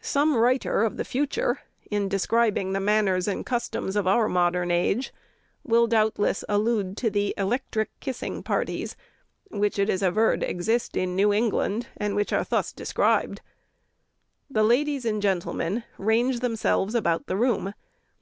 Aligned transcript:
Some 0.00 0.34
writer 0.34 0.82
of 0.82 0.96
the 0.96 1.04
future, 1.04 1.60
in 1.90 2.08
describing 2.08 2.72
the 2.72 2.80
manners 2.80 3.28
and 3.28 3.44
customs 3.44 3.96
of 3.96 4.06
our 4.06 4.26
modern 4.26 4.70
age, 4.70 5.12
will 5.62 5.86
doubtless 5.86 6.42
allude 6.48 6.96
to 6.96 7.10
the 7.10 7.34
"electric 7.36 7.90
kissing 8.00 8.42
parties," 8.42 8.96
which 9.50 9.78
it 9.78 9.90
is 9.90 10.00
averred 10.02 10.42
exist 10.42 10.96
in 10.96 11.14
New 11.14 11.34
England, 11.34 11.86
and 11.98 12.16
which 12.16 12.32
are 12.32 12.44
thus 12.48 12.72
described: 12.72 13.42
"The 14.48 14.62
ladies 14.64 15.04
and 15.04 15.20
gentlemen 15.20 15.84
range 15.98 16.40
themselves 16.40 16.94
about 16.94 17.26
the 17.26 17.36
room. 17.36 17.74